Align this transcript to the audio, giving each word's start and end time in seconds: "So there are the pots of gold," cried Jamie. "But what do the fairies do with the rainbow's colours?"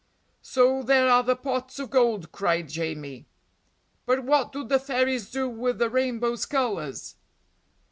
"So 0.41 0.81
there 0.81 1.07
are 1.11 1.21
the 1.21 1.35
pots 1.35 1.77
of 1.77 1.91
gold," 1.91 2.31
cried 2.31 2.69
Jamie. 2.69 3.27
"But 4.07 4.23
what 4.23 4.51
do 4.51 4.63
the 4.63 4.79
fairies 4.79 5.29
do 5.29 5.47
with 5.47 5.77
the 5.77 5.91
rainbow's 5.91 6.47
colours?" 6.47 7.17